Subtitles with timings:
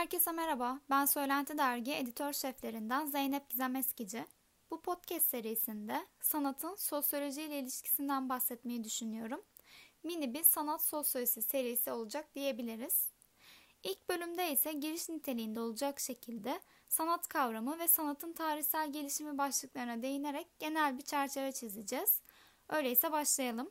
[0.00, 4.26] Herkese merhaba, ben Söylenti Dergi editör şeflerinden Zeynep Gizem Eskici.
[4.70, 9.42] Bu podcast serisinde sanatın sosyoloji ile ilişkisinden bahsetmeyi düşünüyorum.
[10.02, 13.10] Mini bir sanat sosyolojisi serisi olacak diyebiliriz.
[13.82, 20.58] İlk bölümde ise giriş niteliğinde olacak şekilde sanat kavramı ve sanatın tarihsel gelişimi başlıklarına değinerek
[20.58, 22.20] genel bir çerçeve çizeceğiz.
[22.68, 23.70] Öyleyse başlayalım.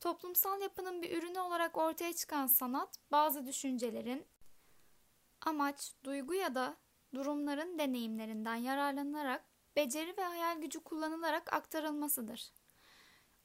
[0.00, 4.26] Toplumsal yapının bir ürünü olarak ortaya çıkan sanat, bazı düşüncelerin,
[5.48, 6.76] amaç, duygu ya da
[7.14, 9.44] durumların deneyimlerinden yararlanarak,
[9.76, 12.52] beceri ve hayal gücü kullanılarak aktarılmasıdır.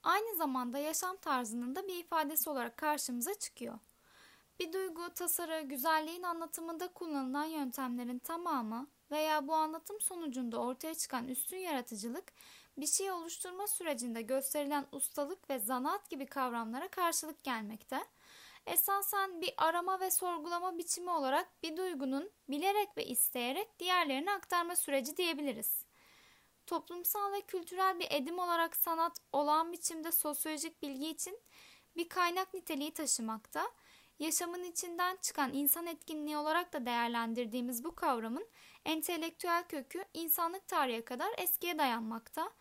[0.04, 3.80] Aynı zamanda yaşam tarzının da bir ifadesi olarak karşımıza çıkıyor.
[4.60, 11.58] Bir duygu, tasarı, güzelliğin anlatımında kullanılan yöntemlerin tamamı veya bu anlatım sonucunda ortaya çıkan üstün
[11.58, 12.24] yaratıcılık
[12.78, 18.00] bir şey oluşturma sürecinde gösterilen ustalık ve zanaat gibi kavramlara karşılık gelmekte.
[18.68, 25.18] Esasen bir arama ve sorgulama biçimi olarak bir duygunun bilerek ve isteyerek diğerlerine aktarma süreci
[25.18, 25.86] diyebiliriz.
[26.66, 31.40] Toplumsal ve kültürel bir edim olarak sanat olağan biçimde sosyolojik bilgi için
[31.96, 33.72] bir kaynak niteliği taşımakta.
[34.20, 38.48] Yaşamın içinden çıkan insan etkinliği olarak da değerlendirdiğimiz bu kavramın
[38.86, 42.52] entelektüel kökü insanlık tarihe kadar eskiye dayanmakta.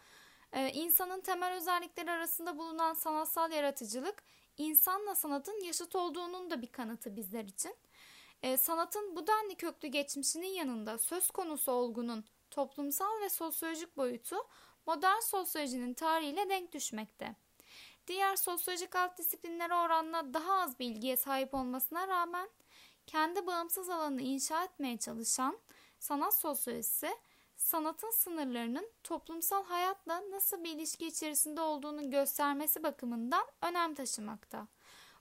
[0.52, 4.22] Ee, insanın temel özellikleri arasında bulunan sanatsal yaratıcılık,
[4.56, 7.76] insanla sanatın yaşıt olduğunun da bir kanıtı bizler için.
[8.42, 14.36] Ee, sanatın bu denli köklü geçmişinin yanında söz konusu olgunun toplumsal ve sosyolojik boyutu
[14.86, 17.36] modern sosyolojinin tarihiyle denk düşmekte.
[18.06, 22.48] Diğer sosyolojik alt disiplinlere oranla daha az bilgiye sahip olmasına rağmen
[23.06, 25.58] kendi bağımsız alanını inşa etmeye çalışan
[25.98, 27.10] sanat sosyolojisi
[27.62, 34.66] sanatın sınırlarının toplumsal hayatla nasıl bir ilişki içerisinde olduğunu göstermesi bakımından önem taşımakta.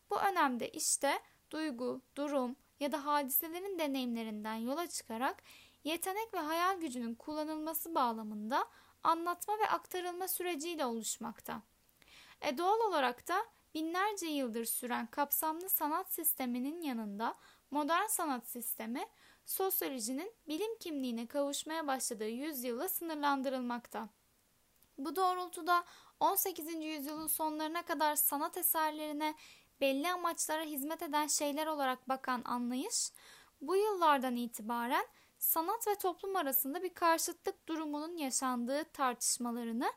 [0.10, 1.20] Bu önemde işte
[1.52, 5.44] duygu, durum ya da hadiselerin deneyimlerinden yola çıkarak
[5.84, 8.68] yetenek ve hayal gücünün kullanılması bağlamında
[9.04, 11.62] anlatma ve aktarılma süreciyle oluşmakta.
[12.42, 17.36] E doğal olarak da binlerce yıldır süren kapsamlı sanat sisteminin yanında
[17.72, 19.08] modern sanat sistemi
[19.46, 24.10] sosyolojinin bilim kimliğine kavuşmaya başladığı yüzyılla sınırlandırılmakta.
[24.98, 25.84] Bu doğrultuda
[26.20, 26.84] 18.
[26.84, 29.36] yüzyılın sonlarına kadar sanat eserlerine
[29.82, 33.12] belli amaçlara hizmet eden şeyler olarak bakan anlayış,
[33.62, 35.06] bu yıllardan itibaren
[35.40, 39.94] sanat ve toplum arasında bir karşıtlık durumunun yaşandığı tartışmalarını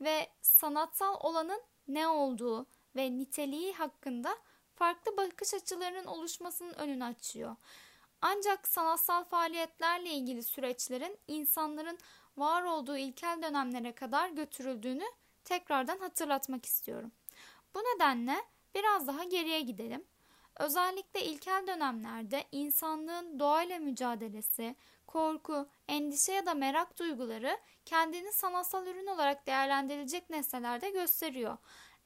[0.00, 4.38] ve sanatsal olanın ne olduğu ve niteliği hakkında
[4.74, 7.56] farklı bakış açılarının oluşmasının önünü açıyor.
[8.28, 11.98] Ancak sanatsal faaliyetlerle ilgili süreçlerin insanların
[12.36, 15.04] var olduğu ilkel dönemlere kadar götürüldüğünü
[15.44, 17.12] tekrardan hatırlatmak istiyorum.
[17.74, 18.36] Bu nedenle
[18.74, 20.04] biraz daha geriye gidelim.
[20.56, 24.76] Özellikle ilkel dönemlerde insanlığın doğayla mücadelesi,
[25.06, 31.58] korku, endişe ya da merak duyguları kendini sanatsal ürün olarak değerlendirilecek nesnelerde gösteriyor.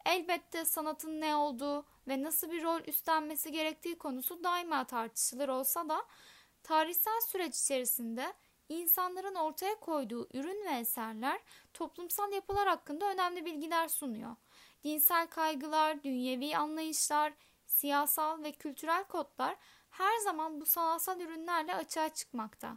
[0.04, 6.04] Elbette sanatın ne olduğu ve nasıl bir rol üstlenmesi gerektiği konusu daima tartışılır olsa da
[6.62, 8.32] tarihsel süreç içerisinde
[8.68, 11.40] insanların ortaya koyduğu ürün ve eserler
[11.74, 14.36] toplumsal yapılar hakkında önemli bilgiler sunuyor.
[14.84, 17.32] Dinsel kaygılar, dünyevi anlayışlar,
[17.66, 19.56] siyasal ve kültürel kodlar
[19.90, 22.76] her zaman bu sanatsal ürünlerle açığa çıkmakta.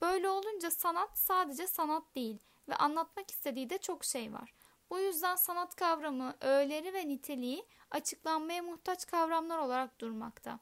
[0.00, 2.38] Böyle olunca sanat sadece sanat değil
[2.68, 4.57] ve anlatmak istediği de çok şey var.
[4.90, 10.58] Bu yüzden sanat kavramı, öğeleri ve niteliği açıklanmaya muhtaç kavramlar olarak durmakta.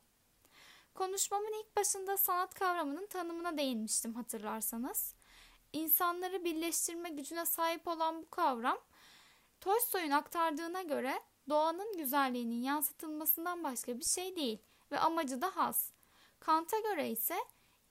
[0.94, 5.14] Konuşmamın ilk başında sanat kavramının tanımına değinmiştim hatırlarsanız.
[5.72, 8.78] İnsanları birleştirme gücüne sahip olan bu kavram,
[9.60, 14.58] Tolstoy'un aktardığına göre doğanın güzelliğinin yansıtılmasından başka bir şey değil
[14.90, 15.90] ve amacı da has.
[16.40, 17.36] Kant'a göre ise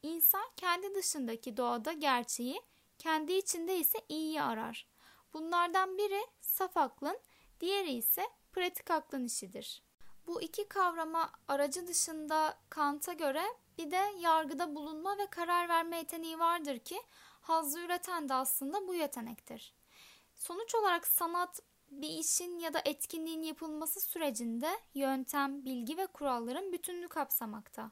[0.04, 2.62] insan kendi dışındaki doğada gerçeği,
[2.98, 4.88] kendi içinde ise iyiyi arar.
[5.36, 7.20] Bunlardan biri saf aklın,
[7.60, 9.84] diğeri ise pratik aklın işidir.
[10.28, 13.44] Bu iki kavrama aracı dışında Kant'a göre
[13.78, 17.02] bir de yargıda bulunma ve karar verme yeteneği vardır ki
[17.42, 19.74] hazzı üreten de aslında bu yetenektir.
[20.36, 21.60] Sonuç olarak sanat
[21.92, 27.92] bir işin ya da etkinliğin yapılması sürecinde yöntem, bilgi ve kuralların bütününü kapsamakta.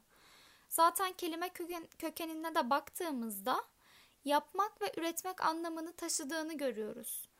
[0.69, 3.63] Zaten kelime köken, kökenine de baktığımızda
[4.25, 7.32] yapmak ve üretmek anlamını taşıdığını görüyoruz.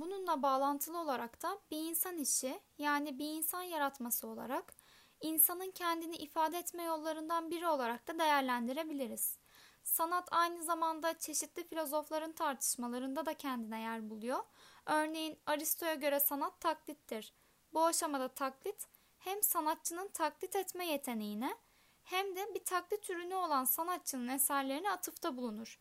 [0.00, 4.74] Bununla bağlantılı olarak da bir insan işi yani bir insan yaratması olarak
[5.20, 9.38] insanın kendini ifade etme yollarından biri olarak da değerlendirebiliriz.
[9.84, 14.44] Sanat aynı zamanda çeşitli filozofların tartışmalarında da kendine yer buluyor.
[14.86, 17.34] Örneğin Aristo'ya göre sanat taklittir.
[17.72, 18.86] Bu aşamada taklit
[19.18, 21.56] hem sanatçının taklit etme yeteneğine
[22.02, 25.80] hem de bir taklit ürünü olan sanatçının eserlerine atıfta bulunur.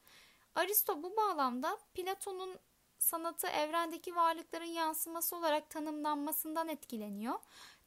[0.55, 2.59] Aristo bu bağlamda Platon'un
[3.05, 7.39] sanatı evrendeki varlıkların yansıması olarak tanımlanmasından etkileniyor.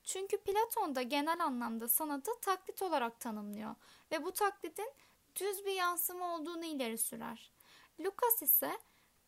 [0.04, 3.74] Çünkü Platon da genel anlamda sanatı taklit olarak tanımlıyor
[4.12, 4.92] ve bu taklitin
[5.36, 7.52] düz bir yansıma olduğunu ileri sürer.
[8.00, 8.78] Lucas ise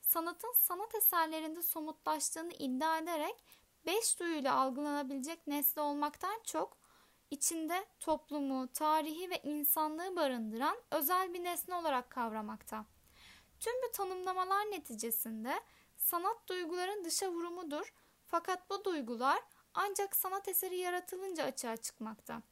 [0.02, 3.44] sanatın sanat eserlerinde somutlaştığını iddia ederek
[3.86, 6.76] beş duyuyla algılanabilecek nesne olmaktan çok
[7.30, 12.84] içinde toplumu, tarihi ve insanlığı barındıran özel bir nesne olarak kavramakta.
[13.60, 15.60] Tüm bu tanımlamalar neticesinde
[16.00, 17.92] sanat duyguların dışa vurumudur
[18.26, 19.42] fakat bu duygular
[19.74, 22.42] ancak sanat eseri yaratılınca açığa çıkmakta.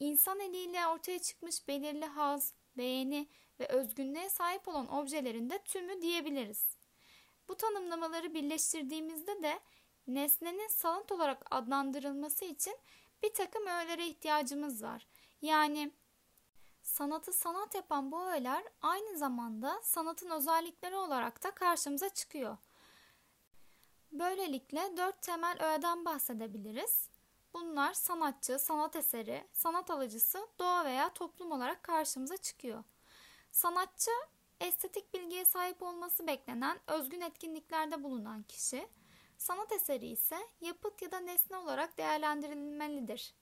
[0.00, 3.28] İnsan eliyle ortaya çıkmış belirli haz, beğeni
[3.60, 6.66] ve özgünlüğe sahip olan objelerin de tümü diyebiliriz.
[7.48, 9.60] Bu tanımlamaları birleştirdiğimizde de
[10.06, 12.76] nesnenin sanat olarak adlandırılması için
[13.22, 15.06] bir takım öğelere ihtiyacımız var.
[15.42, 15.92] Yani
[16.82, 22.56] sanatı sanat yapan bu öğeler aynı zamanda sanatın özellikleri olarak da karşımıza çıkıyor.
[24.12, 27.08] Böylelikle dört temel öğeden bahsedebiliriz.
[27.54, 32.84] Bunlar sanatçı, sanat eseri, sanat alıcısı, doğa veya toplum olarak karşımıza çıkıyor.
[33.52, 34.10] Sanatçı,
[34.60, 38.88] estetik bilgiye sahip olması beklenen özgün etkinliklerde bulunan kişi.
[39.38, 43.34] Sanat eseri ise yapıt ya da nesne olarak değerlendirilmelidir.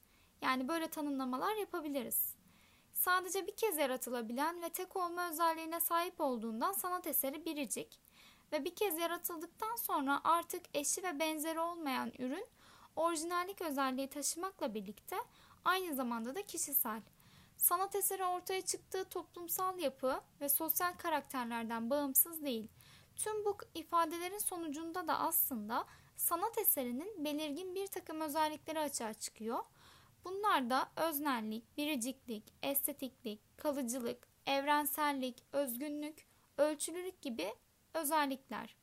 [0.43, 2.35] Yani böyle tanımlamalar yapabiliriz.
[2.93, 8.01] Sadece bir kez yaratılabilen ve tek olma özelliğine sahip olduğundan sanat eseri biricik
[8.53, 12.47] ve bir kez yaratıldıktan sonra artık eşi ve benzeri olmayan ürün
[12.97, 15.17] orijinallik özelliği taşımakla birlikte
[15.65, 17.03] aynı zamanda da kişisel.
[17.57, 22.69] Sanat eseri ortaya çıktığı toplumsal yapı ve sosyal karakterlerden bağımsız değil.
[23.17, 29.59] Tüm bu ifadelerin sonucunda da aslında sanat eserinin belirgin bir takım özellikleri açığa çıkıyor.
[30.25, 36.27] Bunlar da öznellik, biriciklik, estetiklik, kalıcılık, evrensellik, özgünlük,
[36.59, 37.55] ölçülülük gibi
[37.97, 38.77] özellikler.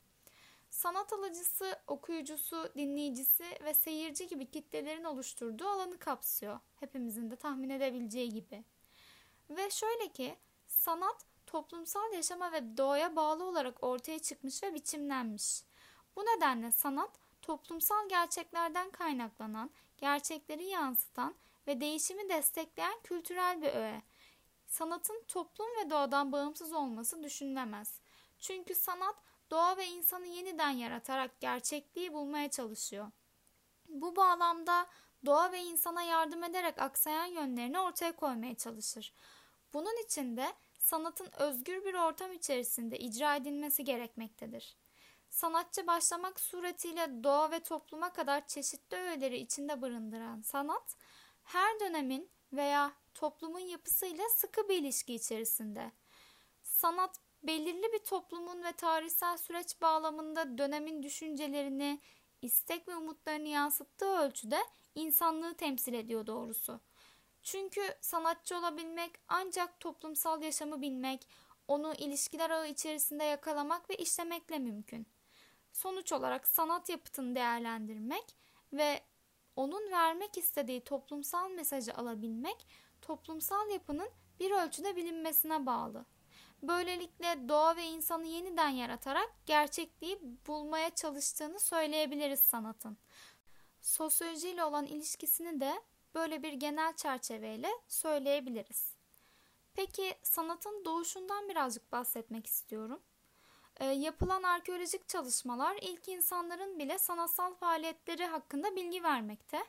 [0.70, 6.60] Sanat alıcısı, okuyucusu, dinleyicisi ve seyirci gibi kitlelerin oluşturduğu alanı kapsıyor.
[6.80, 8.64] Hepimizin de tahmin edebileceği gibi.
[9.50, 15.62] Ve şöyle ki sanat toplumsal yaşama ve doğaya bağlı olarak ortaya çıkmış ve biçimlenmiş.
[16.16, 17.10] Bu nedenle sanat
[17.42, 21.34] toplumsal gerçeklerden kaynaklanan, gerçekleri yansıtan
[21.66, 24.02] ve değişimi destekleyen kültürel bir öğe.
[24.66, 28.00] Sanatın toplum ve doğadan bağımsız olması düşünülemez.
[28.44, 29.16] Çünkü sanat
[29.50, 33.10] doğa ve insanı yeniden yaratarak gerçekliği bulmaya çalışıyor.
[33.88, 34.86] Bu bağlamda
[35.26, 39.14] doğa ve insana yardım ederek aksayan yönlerini ortaya koymaya çalışır.
[39.74, 44.76] Bunun için de sanatın özgür bir ortam içerisinde icra edilmesi gerekmektedir.
[45.30, 50.96] Sanatçı başlamak suretiyle doğa ve topluma kadar çeşitli öğeleri içinde barındıran sanat,
[51.44, 55.92] her dönemin veya toplumun yapısıyla sıkı bir ilişki içerisinde.
[56.62, 62.00] Sanat belirli bir toplumun ve tarihsel süreç bağlamında dönemin düşüncelerini,
[62.42, 64.58] istek ve umutlarını yansıttığı ölçüde
[64.94, 66.80] insanlığı temsil ediyor doğrusu.
[67.42, 71.28] Çünkü sanatçı olabilmek ancak toplumsal yaşamı bilmek,
[71.68, 75.06] onu ilişkiler ağı içerisinde yakalamak ve işlemekle mümkün.
[75.72, 78.36] Sonuç olarak sanat yapıtını değerlendirmek
[78.72, 79.00] ve
[79.56, 82.66] onun vermek istediği toplumsal mesajı alabilmek
[83.02, 84.08] toplumsal yapının
[84.40, 86.04] bir ölçüde bilinmesine bağlı.
[86.68, 92.96] Böylelikle doğa ve insanı yeniden yaratarak gerçekliği bulmaya çalıştığını söyleyebiliriz sanatın.
[93.80, 95.82] Sosyolojiyle olan ilişkisini de
[96.14, 98.94] böyle bir genel çerçeveyle söyleyebiliriz.
[99.74, 103.02] Peki sanatın doğuşundan birazcık bahsetmek istiyorum.
[103.80, 109.64] E, yapılan arkeolojik çalışmalar ilk insanların bile sanatsal faaliyetleri hakkında bilgi vermekte.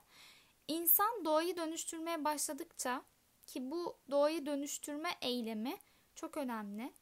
[0.67, 3.01] İnsan doğayı dönüştürmeye başladıkça
[3.47, 5.77] ki bu doğayı dönüştürme eylemi
[6.15, 6.93] çok önemli.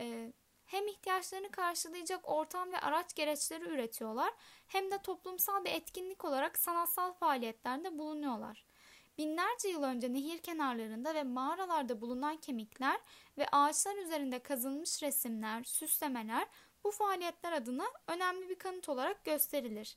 [0.00, 0.32] E,
[0.66, 4.32] hem ihtiyaçlarını karşılayacak ortam ve araç gereçleri üretiyorlar
[4.66, 8.64] hem de toplumsal bir etkinlik olarak sanatsal faaliyetlerde bulunuyorlar.
[9.18, 13.00] Binlerce yıl önce nehir kenarlarında ve mağaralarda bulunan kemikler
[13.38, 16.48] ve ağaçlar üzerinde kazılmış resimler, süslemeler
[16.84, 19.96] bu faaliyetler adına önemli bir kanıt olarak gösterilir.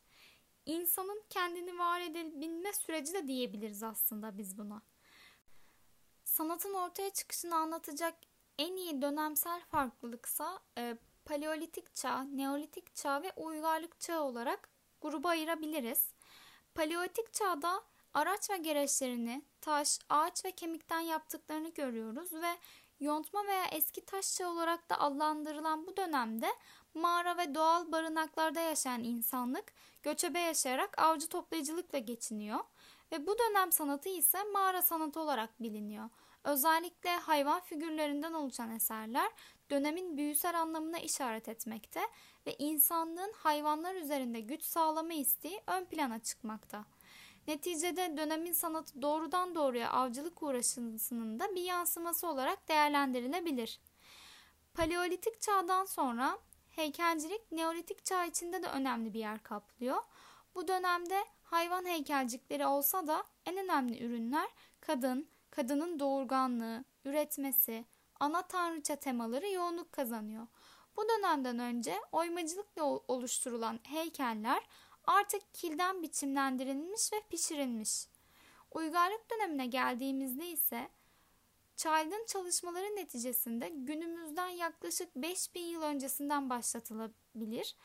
[0.65, 4.81] İnsanın kendini var edebilme süreci de diyebiliriz aslında biz buna.
[6.24, 8.15] Sanatın ortaya çıkışını anlatacak
[8.57, 14.69] en iyi dönemsel farklılıksa e, Paleolitik çağ, Neolitik çağ ve uygarlık çağı olarak
[15.01, 16.07] gruba ayırabiliriz.
[16.75, 17.83] Paleolitik çağda
[18.13, 22.57] araç ve gereçlerini taş, ağaç ve kemikten yaptıklarını görüyoruz ve
[23.00, 26.48] yontma veya eski taş çağı olarak da adlandırılan bu dönemde
[26.93, 32.60] mağara ve doğal barınaklarda yaşayan insanlık göçebe yaşayarak avcı toplayıcılıkla geçiniyor
[33.12, 36.10] ve bu dönem sanatı ise mağara sanatı olarak biliniyor.
[36.43, 39.31] Özellikle hayvan figürlerinden oluşan eserler
[39.71, 42.01] dönemin büyüsel anlamına işaret etmekte
[42.47, 46.85] ve insanlığın hayvanlar üzerinde güç sağlama isteği ön plana çıkmakta.
[47.47, 53.79] Neticede dönemin sanatı doğrudan doğruya avcılık uğraşısının da bir yansıması olarak değerlendirilebilir.
[54.73, 59.97] Paleolitik çağdan sonra heykelcilik Neolitik çağ içinde de önemli bir yer kaplıyor.
[60.55, 64.47] Bu dönemde hayvan heykelcikleri olsa da en önemli ürünler
[64.79, 67.86] kadın, kadının doğurganlığı, üretmesi,
[68.19, 70.48] ana tanrıça temaları yoğunluk kazanıyor.
[70.98, 74.63] Bu dönemden önce oymacılıkla oluşturulan heykeller
[75.07, 78.07] artık kilden biçimlendirilmiş ve pişirilmiş.
[78.72, 80.89] Uygarlık dönemine geldiğimizde ise
[81.75, 87.75] Child'ın çalışmaları neticesinde günümüzden yaklaşık 5000 yıl öncesinden başlatılabilir.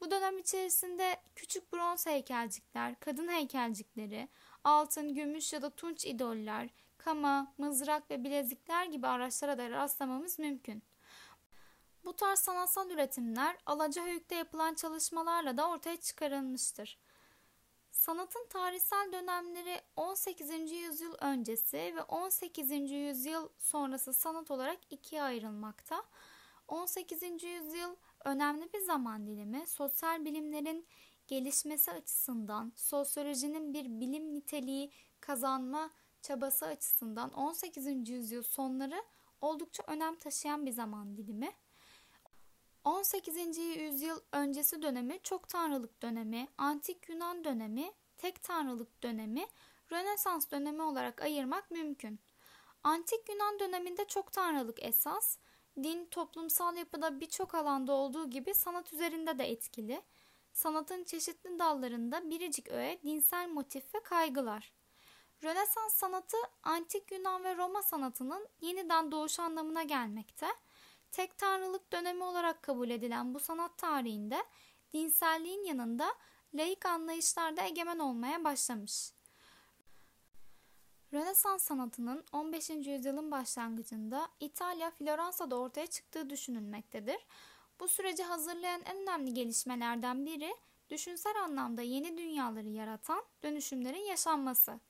[0.00, 4.28] Bu dönem içerisinde küçük bronz heykelcikler, kadın heykelcikleri,
[4.64, 6.70] altın, gümüş ya da tunç idoller,
[7.04, 10.82] kama, mızrak ve bilezikler gibi araçlara da rastlamamız mümkün.
[12.04, 16.98] Bu tarz sanatsal üretimler Alacahöyük'te yapılan çalışmalarla da ortaya çıkarılmıştır.
[17.90, 20.72] Sanatın tarihsel dönemleri 18.
[20.72, 22.70] yüzyıl öncesi ve 18.
[22.90, 26.04] yüzyıl sonrası sanat olarak ikiye ayrılmakta.
[26.68, 27.22] 18.
[27.22, 29.66] yüzyıl önemli bir zaman dilimi.
[29.66, 30.86] Sosyal bilimlerin
[31.26, 35.90] gelişmesi açısından, sosyolojinin bir bilim niteliği kazanma
[36.24, 38.08] çabası açısından 18.
[38.08, 39.04] yüzyıl sonları
[39.40, 41.52] oldukça önem taşıyan bir zaman dilimi.
[42.84, 43.58] 18.
[43.58, 49.46] yüzyıl öncesi dönemi çok tanrılık dönemi, antik Yunan dönemi, tek tanrılık dönemi,
[49.92, 52.20] Rönesans dönemi olarak ayırmak mümkün.
[52.84, 55.38] Antik Yunan döneminde çok tanrılık esas,
[55.82, 60.02] din toplumsal yapıda birçok alanda olduğu gibi sanat üzerinde de etkili.
[60.52, 64.72] Sanatın çeşitli dallarında biricik öğe dinsel motif ve kaygılar.
[65.44, 70.46] Rönesans sanatı antik Yunan ve Roma sanatının yeniden doğuş anlamına gelmekte.
[71.12, 74.44] Tek tanrılık dönemi olarak kabul edilen bu sanat tarihinde
[74.92, 76.14] dinselliğin yanında
[76.54, 79.12] laik anlayışlar da egemen olmaya başlamış.
[81.12, 82.70] Rönesans sanatının 15.
[82.70, 87.26] yüzyılın başlangıcında İtalya Floransa'da ortaya çıktığı düşünülmektedir.
[87.80, 90.56] Bu süreci hazırlayan en önemli gelişmelerden biri
[90.90, 94.80] düşünsel anlamda yeni dünyaları yaratan dönüşümlerin yaşanması.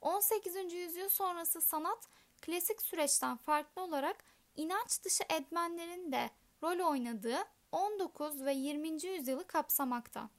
[0.00, 0.72] 18.
[0.72, 2.08] yüzyıl sonrası sanat
[2.40, 4.24] klasik süreçten farklı olarak
[4.56, 6.30] inanç dışı etmenlerin de
[6.62, 7.38] rol oynadığı
[7.72, 8.88] 19 ve 20.
[8.88, 10.30] yüzyılı kapsamakta.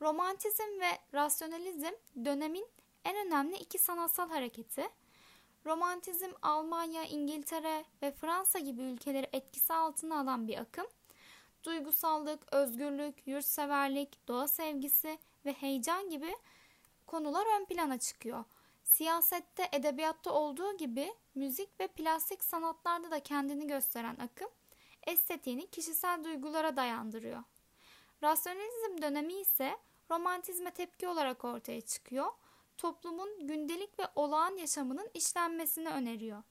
[0.00, 1.92] Romantizm ve rasyonalizm
[2.24, 2.66] dönemin
[3.04, 4.88] en önemli iki sanatsal hareketi.
[5.66, 10.86] Romantizm Almanya, İngiltere ve Fransa gibi ülkeleri etkisi altına alan bir akım.
[11.64, 16.36] Duygusallık, özgürlük, yurtseverlik, doğa sevgisi ve heyecan gibi
[17.06, 18.44] konular ön plana çıkıyor.
[18.92, 24.48] Siyasette, edebiyatta olduğu gibi müzik ve plastik sanatlarda da kendini gösteren akım
[25.06, 27.42] estetiğini kişisel duygulara dayandırıyor.
[28.22, 29.76] Rasyonalizm dönemi ise
[30.10, 32.26] romantizme tepki olarak ortaya çıkıyor.
[32.78, 36.42] Toplumun gündelik ve olağan yaşamının işlenmesini öneriyor.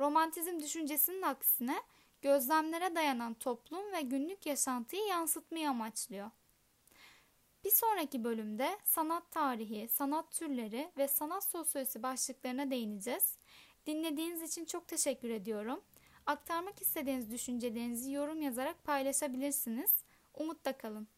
[0.00, 1.82] Romantizm düşüncesinin aksine
[2.22, 6.30] gözlemlere dayanan toplum ve günlük yaşantıyı yansıtmayı amaçlıyor.
[7.68, 13.36] Bir sonraki bölümde sanat tarihi, sanat türleri ve sanat sosyolojisi başlıklarına değineceğiz.
[13.86, 15.80] Dinlediğiniz için çok teşekkür ediyorum.
[16.26, 19.90] Aktarmak istediğiniz düşüncelerinizi yorum yazarak paylaşabilirsiniz.
[20.34, 21.08] Umutla kalın.